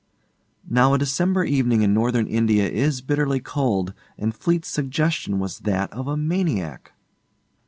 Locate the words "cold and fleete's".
3.39-4.67